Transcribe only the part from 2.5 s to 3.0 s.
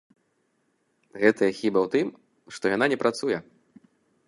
што яна